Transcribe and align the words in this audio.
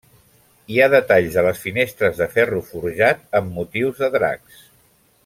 Hi 0.75 0.79
ha 0.81 0.87
detalls 0.93 1.35
de 1.35 1.43
les 1.49 1.61
finestres 1.65 2.17
de 2.21 2.29
ferro 2.37 2.63
forjat 2.71 3.23
amb 3.41 3.55
motius 3.59 4.03
de 4.05 4.11
dracs. 4.17 4.65